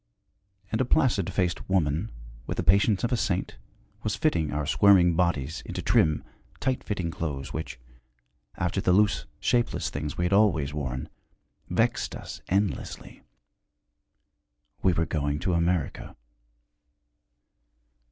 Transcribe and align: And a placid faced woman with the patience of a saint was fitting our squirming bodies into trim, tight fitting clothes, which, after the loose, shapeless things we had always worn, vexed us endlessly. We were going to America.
And 0.71 0.81
a 0.81 0.85
placid 0.85 1.31
faced 1.31 1.69
woman 1.69 2.09
with 2.47 2.57
the 2.57 2.63
patience 2.63 3.03
of 3.03 3.11
a 3.11 3.15
saint 3.15 3.57
was 4.01 4.15
fitting 4.15 4.51
our 4.51 4.65
squirming 4.65 5.15
bodies 5.15 5.61
into 5.63 5.83
trim, 5.83 6.23
tight 6.59 6.83
fitting 6.83 7.11
clothes, 7.11 7.53
which, 7.53 7.79
after 8.57 8.81
the 8.81 8.93
loose, 8.93 9.27
shapeless 9.39 9.91
things 9.91 10.17
we 10.17 10.25
had 10.25 10.33
always 10.33 10.73
worn, 10.73 11.07
vexed 11.69 12.15
us 12.15 12.41
endlessly. 12.49 13.21
We 14.81 14.93
were 14.93 15.05
going 15.05 15.37
to 15.41 15.53
America. 15.53 16.15